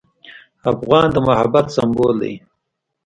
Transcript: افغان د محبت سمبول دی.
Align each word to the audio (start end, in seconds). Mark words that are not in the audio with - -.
افغان 0.71 1.07
د 1.13 1.17
محبت 1.27 1.65
سمبول 1.75 2.15
دی. 2.21 2.33